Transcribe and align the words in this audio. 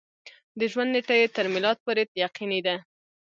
د 0.59 0.61
ژوند 0.71 0.91
نېټه 0.95 1.15
یې 1.21 1.27
تر 1.35 1.45
میلاد 1.53 1.77
پورې 1.85 2.03
یقیني 2.25 2.59
ده. 2.67 2.75